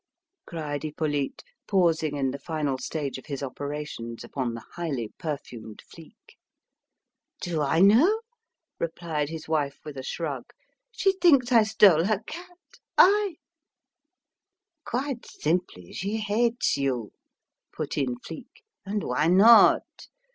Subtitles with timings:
[0.47, 6.39] cried Hippolyte, pausing in the final stage of his operations upon the highly perfumed Flique.
[7.39, 8.21] "Do I know?"
[8.79, 10.45] replied his wife with a shrug.
[10.91, 12.57] "She thinks I stole her cat
[12.97, 13.35] I!"
[14.87, 17.11] "Quite simply, she hates you,"
[17.71, 18.63] put in Flique.
[18.83, 19.85] "And why not?